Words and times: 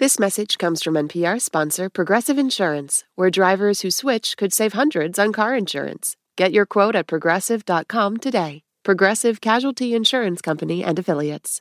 This 0.00 0.18
message 0.18 0.56
comes 0.56 0.82
from 0.82 0.94
NPR 0.94 1.38
sponsor 1.38 1.90
Progressive 1.90 2.38
Insurance, 2.38 3.04
where 3.16 3.28
drivers 3.28 3.82
who 3.82 3.90
switch 3.90 4.34
could 4.38 4.50
save 4.50 4.72
hundreds 4.72 5.18
on 5.18 5.30
car 5.30 5.54
insurance. 5.54 6.16
Get 6.38 6.52
your 6.52 6.64
quote 6.64 6.96
at 6.96 7.06
progressive.com 7.06 8.16
today. 8.16 8.62
Progressive 8.82 9.42
Casualty 9.42 9.94
Insurance 9.94 10.40
Company 10.40 10.82
and 10.82 10.98
Affiliates. 10.98 11.60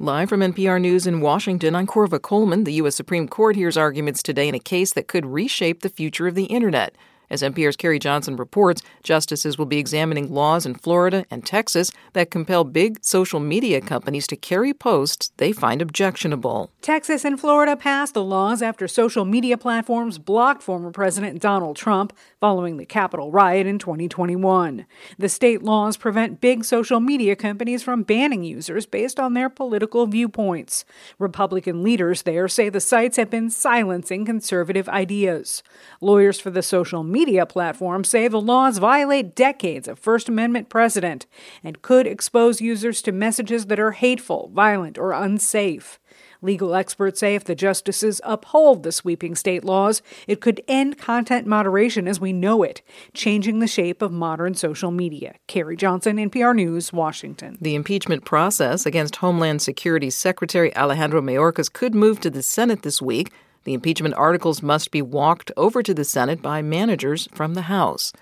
Live 0.00 0.28
from 0.28 0.40
NPR 0.40 0.80
News 0.80 1.06
in 1.06 1.20
Washington, 1.20 1.76
I'm 1.76 1.86
Korva 1.86 2.20
Coleman. 2.20 2.64
The 2.64 2.72
U.S. 2.82 2.96
Supreme 2.96 3.28
Court 3.28 3.54
hears 3.54 3.76
arguments 3.76 4.20
today 4.20 4.48
in 4.48 4.56
a 4.56 4.58
case 4.58 4.92
that 4.94 5.06
could 5.06 5.24
reshape 5.24 5.82
the 5.82 5.88
future 5.88 6.26
of 6.26 6.34
the 6.34 6.46
Internet. 6.46 6.96
As 7.30 7.42
NPR's 7.42 7.76
Carrie 7.76 7.98
Johnson 7.98 8.36
reports, 8.36 8.80
justices 9.02 9.58
will 9.58 9.66
be 9.66 9.78
examining 9.78 10.32
laws 10.32 10.64
in 10.64 10.74
Florida 10.74 11.26
and 11.30 11.44
Texas 11.44 11.92
that 12.14 12.30
compel 12.30 12.64
big 12.64 13.04
social 13.04 13.38
media 13.38 13.82
companies 13.82 14.26
to 14.28 14.36
carry 14.36 14.72
posts 14.72 15.30
they 15.36 15.52
find 15.52 15.82
objectionable. 15.82 16.70
Texas 16.80 17.26
and 17.26 17.38
Florida 17.38 17.76
passed 17.76 18.14
the 18.14 18.24
laws 18.24 18.62
after 18.62 18.88
social 18.88 19.26
media 19.26 19.58
platforms 19.58 20.16
blocked 20.18 20.62
former 20.62 20.90
President 20.90 21.42
Donald 21.42 21.76
Trump 21.76 22.16
following 22.40 22.78
the 22.78 22.86
Capitol 22.86 23.30
riot 23.30 23.66
in 23.66 23.78
2021. 23.78 24.86
The 25.18 25.28
state 25.28 25.62
laws 25.62 25.98
prevent 25.98 26.40
big 26.40 26.64
social 26.64 26.98
media 26.98 27.36
companies 27.36 27.82
from 27.82 28.04
banning 28.04 28.42
users 28.42 28.86
based 28.86 29.20
on 29.20 29.34
their 29.34 29.50
political 29.50 30.06
viewpoints. 30.06 30.86
Republican 31.18 31.82
leaders 31.82 32.22
there 32.22 32.48
say 32.48 32.70
the 32.70 32.80
sites 32.80 33.18
have 33.18 33.28
been 33.28 33.50
silencing 33.50 34.24
conservative 34.24 34.88
ideas. 34.88 35.62
Lawyers 36.00 36.40
for 36.40 36.50
the 36.50 36.62
social 36.62 37.02
media 37.02 37.17
media 37.18 37.44
platforms 37.44 38.08
say 38.08 38.28
the 38.28 38.40
laws 38.40 38.78
violate 38.78 39.34
decades 39.34 39.88
of 39.88 39.98
First 39.98 40.28
Amendment 40.28 40.68
precedent 40.68 41.26
and 41.64 41.82
could 41.82 42.06
expose 42.06 42.60
users 42.60 43.02
to 43.02 43.10
messages 43.10 43.66
that 43.66 43.80
are 43.80 43.90
hateful, 43.90 44.52
violent, 44.54 44.96
or 44.96 45.10
unsafe. 45.10 45.98
Legal 46.40 46.76
experts 46.76 47.18
say 47.18 47.34
if 47.34 47.42
the 47.42 47.56
justices 47.56 48.20
uphold 48.22 48.84
the 48.84 48.92
sweeping 48.92 49.34
state 49.34 49.64
laws, 49.64 50.00
it 50.28 50.40
could 50.40 50.62
end 50.68 50.96
content 50.96 51.44
moderation 51.44 52.06
as 52.06 52.20
we 52.20 52.32
know 52.32 52.62
it, 52.62 52.82
changing 53.12 53.58
the 53.58 53.66
shape 53.66 54.00
of 54.00 54.12
modern 54.12 54.54
social 54.54 54.92
media. 54.92 55.34
Carrie 55.48 55.76
Johnson, 55.76 56.18
NPR 56.18 56.54
News, 56.54 56.92
Washington. 56.92 57.58
The 57.60 57.74
impeachment 57.74 58.24
process 58.24 58.86
against 58.86 59.16
Homeland 59.16 59.60
Security 59.60 60.10
Secretary 60.10 60.74
Alejandro 60.76 61.20
Mayorkas 61.20 61.72
could 61.72 61.96
move 61.96 62.20
to 62.20 62.30
the 62.30 62.44
Senate 62.44 62.82
this 62.82 63.02
week. 63.02 63.32
The 63.64 63.74
impeachment 63.74 64.14
articles 64.14 64.62
must 64.62 64.90
be 64.90 65.02
walked 65.02 65.50
over 65.56 65.82
to 65.82 65.92
the 65.92 66.04
Senate 66.04 66.40
by 66.40 66.62
managers 66.62 67.28
from 67.32 67.54
the 67.54 67.62
House. 67.62 68.12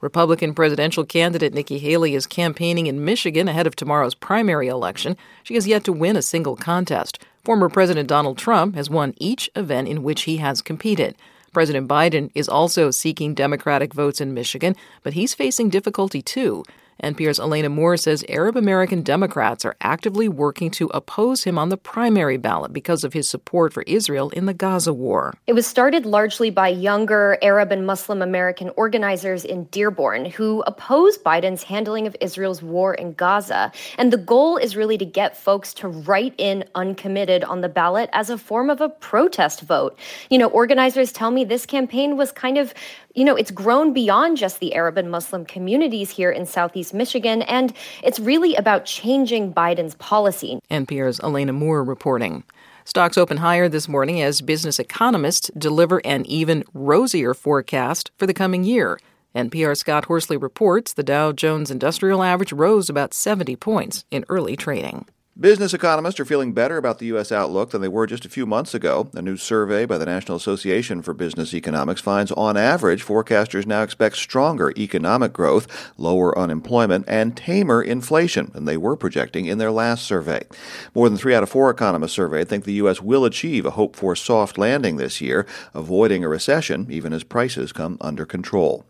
Republican 0.00 0.54
presidential 0.54 1.04
candidate 1.04 1.52
Nikki 1.52 1.78
Haley 1.78 2.14
is 2.14 2.26
campaigning 2.26 2.86
in 2.86 3.04
Michigan 3.04 3.48
ahead 3.48 3.66
of 3.66 3.76
tomorrow's 3.76 4.14
primary 4.14 4.68
election. 4.68 5.16
She 5.42 5.54
has 5.54 5.66
yet 5.66 5.84
to 5.84 5.92
win 5.92 6.16
a 6.16 6.22
single 6.22 6.56
contest. 6.56 7.18
Former 7.44 7.68
President 7.68 8.08
Donald 8.08 8.38
Trump 8.38 8.74
has 8.74 8.88
won 8.88 9.14
each 9.18 9.50
event 9.54 9.88
in 9.88 10.02
which 10.02 10.22
he 10.22 10.38
has 10.38 10.62
competed. 10.62 11.16
President 11.52 11.88
Biden 11.88 12.30
is 12.34 12.48
also 12.48 12.90
seeking 12.90 13.34
Democratic 13.34 13.92
votes 13.92 14.20
in 14.20 14.32
Michigan, 14.32 14.76
but 15.02 15.14
he's 15.14 15.34
facing 15.34 15.68
difficulty 15.68 16.22
too. 16.22 16.64
NPR's 17.02 17.40
Elena 17.40 17.68
Moore 17.68 17.96
says 17.96 18.24
Arab 18.28 18.56
American 18.56 19.02
Democrats 19.02 19.64
are 19.64 19.76
actively 19.80 20.28
working 20.28 20.70
to 20.72 20.86
oppose 20.88 21.44
him 21.44 21.58
on 21.58 21.68
the 21.68 21.76
primary 21.76 22.36
ballot 22.36 22.72
because 22.72 23.04
of 23.04 23.12
his 23.12 23.28
support 23.28 23.72
for 23.72 23.82
Israel 23.82 24.30
in 24.30 24.46
the 24.46 24.54
Gaza 24.54 24.92
war. 24.92 25.34
It 25.46 25.54
was 25.54 25.66
started 25.66 26.06
largely 26.06 26.50
by 26.50 26.68
younger 26.68 27.38
Arab 27.42 27.72
and 27.72 27.86
Muslim 27.86 28.22
American 28.22 28.70
organizers 28.76 29.44
in 29.44 29.64
Dearborn 29.64 30.24
who 30.24 30.62
oppose 30.66 31.18
Biden's 31.18 31.62
handling 31.62 32.06
of 32.06 32.16
Israel's 32.20 32.62
war 32.62 32.94
in 32.94 33.12
Gaza. 33.14 33.72
And 33.98 34.12
the 34.12 34.18
goal 34.18 34.56
is 34.56 34.76
really 34.76 34.98
to 34.98 35.04
get 35.04 35.36
folks 35.36 35.74
to 35.74 35.88
write 35.88 36.34
in 36.38 36.64
uncommitted 36.74 37.44
on 37.44 37.60
the 37.60 37.68
ballot 37.68 38.10
as 38.12 38.30
a 38.30 38.38
form 38.38 38.70
of 38.70 38.80
a 38.80 38.88
protest 38.88 39.62
vote. 39.62 39.98
You 40.30 40.38
know, 40.38 40.48
organizers 40.48 41.12
tell 41.12 41.30
me 41.30 41.44
this 41.44 41.66
campaign 41.66 42.16
was 42.16 42.32
kind 42.32 42.58
of 42.58 42.74
you 43.14 43.24
know, 43.24 43.34
it's 43.34 43.50
grown 43.50 43.92
beyond 43.92 44.36
just 44.36 44.60
the 44.60 44.74
Arab 44.74 44.96
and 44.96 45.10
Muslim 45.10 45.44
communities 45.44 46.10
here 46.10 46.30
in 46.30 46.46
Southeast 46.46 46.94
Michigan, 46.94 47.42
and 47.42 47.72
it's 48.02 48.20
really 48.20 48.54
about 48.54 48.84
changing 48.84 49.52
Biden's 49.52 49.94
policy. 49.96 50.60
NPR's 50.70 51.20
Elena 51.20 51.52
Moore 51.52 51.82
reporting. 51.82 52.44
Stocks 52.84 53.18
open 53.18 53.38
higher 53.38 53.68
this 53.68 53.88
morning 53.88 54.20
as 54.20 54.40
business 54.40 54.78
economists 54.78 55.50
deliver 55.56 55.98
an 56.04 56.24
even 56.26 56.64
rosier 56.72 57.34
forecast 57.34 58.10
for 58.16 58.26
the 58.26 58.34
coming 58.34 58.64
year. 58.64 58.98
NPR 59.34 59.76
Scott 59.76 60.06
Horsley 60.06 60.36
reports 60.36 60.92
the 60.92 61.04
Dow 61.04 61.30
Jones 61.30 61.70
Industrial 61.70 62.22
Average 62.22 62.52
rose 62.52 62.88
about 62.88 63.14
70 63.14 63.54
points 63.56 64.04
in 64.10 64.24
early 64.28 64.56
trading. 64.56 65.06
Business 65.40 65.72
economists 65.72 66.20
are 66.20 66.26
feeling 66.26 66.52
better 66.52 66.76
about 66.76 66.98
the 66.98 67.06
U.S. 67.06 67.32
outlook 67.32 67.70
than 67.70 67.80
they 67.80 67.88
were 67.88 68.06
just 68.06 68.26
a 68.26 68.28
few 68.28 68.44
months 68.44 68.74
ago. 68.74 69.08
A 69.14 69.22
new 69.22 69.38
survey 69.38 69.86
by 69.86 69.96
the 69.96 70.04
National 70.04 70.36
Association 70.36 71.00
for 71.00 71.14
Business 71.14 71.54
Economics 71.54 72.02
finds, 72.02 72.30
on 72.32 72.58
average, 72.58 73.02
forecasters 73.02 73.64
now 73.64 73.82
expect 73.82 74.18
stronger 74.18 74.70
economic 74.76 75.32
growth, 75.32 75.94
lower 75.96 76.38
unemployment, 76.38 77.06
and 77.08 77.38
tamer 77.38 77.80
inflation 77.80 78.50
than 78.52 78.66
they 78.66 78.76
were 78.76 78.96
projecting 78.96 79.46
in 79.46 79.56
their 79.56 79.70
last 79.70 80.04
survey. 80.04 80.46
More 80.94 81.08
than 81.08 81.16
three 81.16 81.34
out 81.34 81.42
of 81.42 81.48
four 81.48 81.70
economists 81.70 82.12
surveyed 82.12 82.46
think 82.46 82.64
the 82.64 82.74
U.S. 82.74 83.00
will 83.00 83.24
achieve 83.24 83.64
a 83.64 83.70
hoped 83.70 83.96
for 83.96 84.14
soft 84.14 84.58
landing 84.58 84.98
this 84.98 85.22
year, 85.22 85.46
avoiding 85.72 86.22
a 86.22 86.28
recession 86.28 86.86
even 86.90 87.14
as 87.14 87.24
prices 87.24 87.72
come 87.72 87.96
under 88.02 88.26
control. 88.26 88.84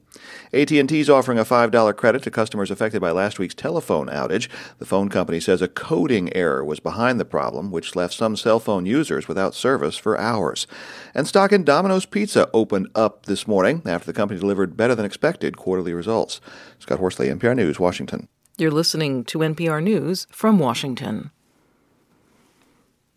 AT&T 0.53 1.01
is 1.01 1.11
offering 1.11 1.39
a 1.39 1.45
$5 1.45 1.97
credit 1.97 2.23
to 2.23 2.31
customers 2.31 2.71
affected 2.71 3.01
by 3.01 3.11
last 3.11 3.39
week's 3.39 3.55
telephone 3.55 4.09
outage. 4.09 4.49
The 4.79 4.85
phone 4.85 5.09
company 5.09 5.41
says 5.41 5.63
a 5.63 5.69
coding 5.69 6.35
error 6.35 6.65
was 6.65 6.81
behind 6.81 7.21
the 7.21 7.25
problem, 7.25 7.71
which 7.71 7.95
left 7.95 8.15
some 8.15 8.37
cell 8.37 8.59
phone 8.59 8.87
users 8.87 9.29
without 9.29 9.55
service 9.55 9.97
for 9.97 10.19
hours. 10.19 10.67
And 11.15 11.29
stock 11.29 11.53
in 11.53 11.65
Domino's 11.65 12.07
Pizza 12.07 12.51
opened 12.53 12.89
up 12.95 13.27
this 13.27 13.47
morning 13.47 13.83
after 13.87 14.07
the 14.07 14.13
company 14.13 14.41
delivered 14.41 14.77
better 14.77 14.95
than 14.95 15.07
expected 15.07 15.57
quarterly 15.57 15.93
results. 15.93 16.41
Scott 16.79 16.99
Horsley, 16.99 17.29
NPR 17.29 17.55
News, 17.55 17.79
Washington. 17.79 18.29
You're 18.59 18.71
listening 18.71 19.25
to 19.25 19.39
NPR 19.39 19.83
News 19.83 20.27
from 20.31 20.59
Washington. 20.59 21.31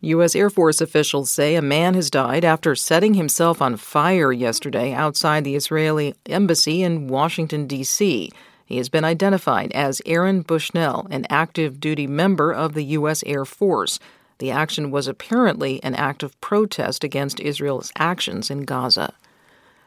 U.S. 0.07 0.35
Air 0.35 0.49
Force 0.49 0.81
officials 0.81 1.29
say 1.29 1.55
a 1.55 1.61
man 1.61 1.93
has 1.93 2.11
died 2.11 2.43
after 2.43 2.75
setting 2.75 3.13
himself 3.13 3.61
on 3.61 3.77
fire 3.77 4.33
yesterday 4.33 4.91
outside 4.91 5.45
the 5.45 5.55
Israeli 5.55 6.13
embassy 6.25 6.83
in 6.83 7.07
Washington, 7.07 7.67
D.C. 7.67 8.29
He 8.65 8.77
has 8.77 8.89
been 8.89 9.05
identified 9.05 9.71
as 9.71 10.01
Aaron 10.05 10.41
Bushnell, 10.41 11.07
an 11.09 11.25
active 11.29 11.79
duty 11.79 12.05
member 12.05 12.51
of 12.51 12.73
the 12.73 12.83
U.S. 12.83 13.23
Air 13.25 13.45
Force. 13.45 13.97
The 14.39 14.51
action 14.51 14.91
was 14.91 15.07
apparently 15.07 15.81
an 15.83 15.95
act 15.95 16.21
of 16.21 16.39
protest 16.41 17.05
against 17.05 17.39
Israel's 17.39 17.89
actions 17.97 18.51
in 18.51 18.63
Gaza. 18.63 19.13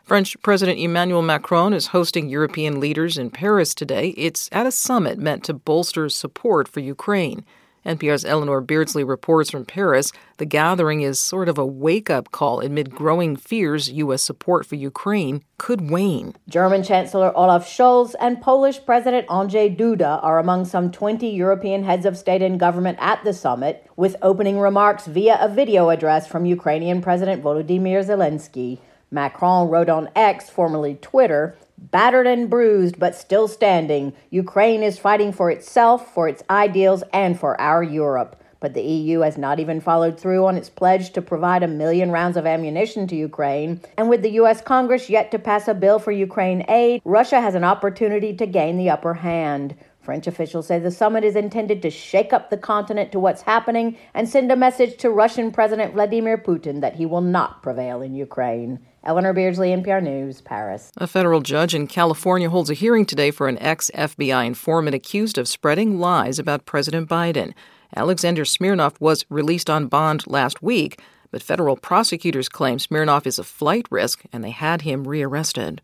French 0.02 0.40
President 0.40 0.78
Emmanuel 0.78 1.20
Macron 1.20 1.74
is 1.74 1.88
hosting 1.88 2.30
European 2.30 2.80
leaders 2.80 3.18
in 3.18 3.28
Paris 3.28 3.74
today. 3.74 4.14
It's 4.16 4.48
at 4.50 4.64
a 4.64 4.72
summit 4.72 5.18
meant 5.18 5.44
to 5.44 5.52
bolster 5.52 6.08
support 6.08 6.68
for 6.68 6.80
Ukraine. 6.80 7.44
NPR's 7.86 8.24
Eleanor 8.24 8.60
Beardsley 8.60 9.04
reports 9.04 9.50
from 9.50 9.64
Paris 9.64 10.12
the 10.38 10.44
gathering 10.44 11.00
is 11.00 11.18
sort 11.18 11.48
of 11.48 11.56
a 11.56 11.64
wake 11.64 12.10
up 12.10 12.30
call 12.30 12.60
amid 12.60 12.90
growing 12.90 13.36
fears 13.36 13.90
U.S. 13.90 14.22
support 14.22 14.66
for 14.66 14.74
Ukraine 14.74 15.42
could 15.56 15.90
wane. 15.90 16.34
German 16.48 16.82
Chancellor 16.82 17.34
Olaf 17.36 17.66
Scholz 17.66 18.14
and 18.20 18.42
Polish 18.42 18.84
President 18.84 19.26
Andrzej 19.28 19.78
Duda 19.78 20.22
are 20.22 20.38
among 20.38 20.66
some 20.66 20.90
20 20.90 21.28
European 21.28 21.84
heads 21.84 22.04
of 22.04 22.18
state 22.18 22.42
and 22.42 22.60
government 22.60 22.98
at 23.00 23.24
the 23.24 23.32
summit, 23.32 23.86
with 23.96 24.16
opening 24.20 24.58
remarks 24.58 25.06
via 25.06 25.38
a 25.40 25.48
video 25.48 25.88
address 25.88 26.26
from 26.26 26.44
Ukrainian 26.44 27.00
President 27.00 27.42
Volodymyr 27.42 28.04
Zelensky. 28.04 28.78
Macron 29.10 29.68
wrote 29.68 29.88
on 29.88 30.10
X, 30.14 30.50
formerly 30.50 30.96
Twitter, 30.96 31.56
Battered 31.78 32.26
and 32.26 32.48
bruised, 32.48 32.98
but 32.98 33.14
still 33.14 33.48
standing, 33.48 34.14
Ukraine 34.30 34.82
is 34.82 34.98
fighting 34.98 35.32
for 35.32 35.50
itself, 35.50 36.12
for 36.14 36.26
its 36.26 36.42
ideals, 36.48 37.04
and 37.12 37.38
for 37.38 37.60
our 37.60 37.82
Europe. 37.82 38.42
But 38.60 38.72
the 38.74 38.82
EU 38.82 39.20
has 39.20 39.36
not 39.36 39.60
even 39.60 39.80
followed 39.80 40.18
through 40.18 40.46
on 40.46 40.56
its 40.56 40.70
pledge 40.70 41.12
to 41.12 41.22
provide 41.22 41.62
a 41.62 41.68
million 41.68 42.10
rounds 42.10 42.38
of 42.38 42.46
ammunition 42.46 43.06
to 43.08 43.16
Ukraine. 43.16 43.80
And 43.98 44.08
with 44.08 44.22
the 44.22 44.30
U.S. 44.30 44.62
Congress 44.62 45.10
yet 45.10 45.30
to 45.30 45.38
pass 45.38 45.68
a 45.68 45.74
bill 45.74 45.98
for 45.98 46.12
Ukraine 46.12 46.64
aid, 46.68 47.02
Russia 47.04 47.40
has 47.40 47.54
an 47.54 47.64
opportunity 47.64 48.34
to 48.34 48.46
gain 48.46 48.78
the 48.78 48.90
upper 48.90 49.14
hand. 49.14 49.76
French 50.00 50.26
officials 50.26 50.68
say 50.68 50.78
the 50.78 50.90
summit 50.90 51.24
is 51.24 51.36
intended 51.36 51.82
to 51.82 51.90
shake 51.90 52.32
up 52.32 52.48
the 52.48 52.56
continent 52.56 53.12
to 53.12 53.20
what's 53.20 53.42
happening 53.42 53.98
and 54.14 54.28
send 54.28 54.50
a 54.50 54.56
message 54.56 54.96
to 54.98 55.10
Russian 55.10 55.50
President 55.50 55.94
Vladimir 55.94 56.38
Putin 56.38 56.80
that 56.80 56.94
he 56.94 57.04
will 57.04 57.20
not 57.20 57.62
prevail 57.62 58.00
in 58.00 58.14
Ukraine. 58.14 58.78
Eleanor 59.06 59.32
Beardsley, 59.32 59.68
NPR 59.68 60.02
News, 60.02 60.40
Paris. 60.40 60.90
A 60.96 61.06
federal 61.06 61.40
judge 61.40 61.76
in 61.76 61.86
California 61.86 62.50
holds 62.50 62.70
a 62.70 62.74
hearing 62.74 63.06
today 63.06 63.30
for 63.30 63.46
an 63.46 63.56
ex 63.60 63.88
FBI 63.94 64.44
informant 64.44 64.96
accused 64.96 65.38
of 65.38 65.46
spreading 65.46 66.00
lies 66.00 66.40
about 66.40 66.66
President 66.66 67.08
Biden. 67.08 67.54
Alexander 67.94 68.44
Smirnov 68.44 69.00
was 69.00 69.24
released 69.30 69.70
on 69.70 69.86
bond 69.86 70.26
last 70.26 70.60
week, 70.60 71.00
but 71.30 71.40
federal 71.40 71.76
prosecutors 71.76 72.48
claim 72.48 72.80
Smirnov 72.80 73.28
is 73.28 73.38
a 73.38 73.44
flight 73.44 73.86
risk 73.92 74.24
and 74.32 74.42
they 74.42 74.50
had 74.50 74.82
him 74.82 75.06
rearrested. 75.06 75.82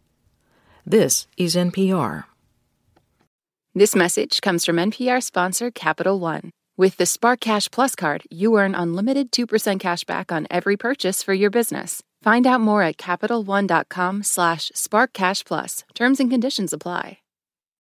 This 0.84 1.28
is 1.36 1.54
NPR. 1.54 2.24
This 3.72 3.94
message 3.94 4.40
comes 4.40 4.64
from 4.64 4.76
NPR 4.76 5.22
sponsor 5.22 5.70
Capital 5.70 6.18
One. 6.18 6.50
With 6.76 6.96
the 6.96 7.06
Spark 7.06 7.38
Cash 7.38 7.70
Plus 7.70 7.94
card, 7.94 8.24
you 8.30 8.58
earn 8.58 8.74
unlimited 8.74 9.30
2% 9.30 9.78
cash 9.78 10.02
back 10.02 10.32
on 10.32 10.48
every 10.50 10.76
purchase 10.76 11.22
for 11.22 11.32
your 11.32 11.50
business. 11.50 12.02
Find 12.22 12.46
out 12.46 12.60
more 12.60 12.82
at 12.82 12.98
CapitalOne.com 12.98 14.22
slash 14.22 14.70
SparkCashPlus. 14.76 15.82
Terms 15.94 16.20
and 16.20 16.30
conditions 16.30 16.72
apply. 16.72 17.18